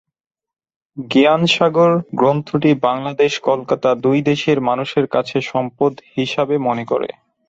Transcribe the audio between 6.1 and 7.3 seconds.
হিসাবে মনে করে।